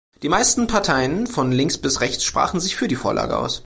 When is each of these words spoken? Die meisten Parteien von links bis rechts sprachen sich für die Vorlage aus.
Die 0.23 0.29
meisten 0.29 0.65
Parteien 0.65 1.27
von 1.27 1.51
links 1.51 1.77
bis 1.77 2.01
rechts 2.01 2.23
sprachen 2.25 2.59
sich 2.59 2.75
für 2.75 2.87
die 2.87 2.95
Vorlage 2.95 3.37
aus. 3.37 3.59